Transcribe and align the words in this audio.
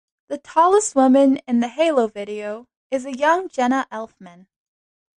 The 0.29 0.39
tallest 0.39 0.95
woman 0.95 1.37
in 1.47 1.59
the 1.59 1.67
"Halo" 1.67 2.07
video 2.07 2.67
is 2.89 3.05
a 3.05 3.15
young 3.15 3.47
Jenna 3.49 3.85
Elfman. 3.91 4.47